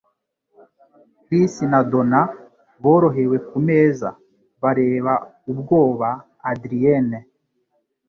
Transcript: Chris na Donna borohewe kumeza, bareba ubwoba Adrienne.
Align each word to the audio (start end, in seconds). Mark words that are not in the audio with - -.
Chris 1.23 1.53
na 1.71 1.79
Donna 1.91 2.21
borohewe 2.81 3.37
kumeza, 3.49 4.09
bareba 4.61 5.13
ubwoba 5.51 6.09
Adrienne. 6.51 7.19